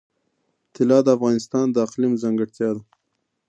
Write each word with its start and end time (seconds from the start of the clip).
طلا 0.73 0.99
د 1.03 1.07
افغانستان 1.17 1.65
د 1.71 1.77
اقلیم 1.85 2.13
ځانګړتیا 2.23 2.69
ده. 2.75 2.83